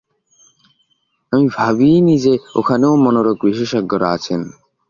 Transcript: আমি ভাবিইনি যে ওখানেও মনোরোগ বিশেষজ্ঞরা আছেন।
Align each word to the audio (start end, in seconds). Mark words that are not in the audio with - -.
আমি 1.31 1.45
ভাবিইনি 1.57 2.15
যে 2.25 2.33
ওখানেও 2.55 2.93
মনোরোগ 3.03 3.37
বিশেষজ্ঞরা 3.45 4.07
আছেন। 4.11 4.41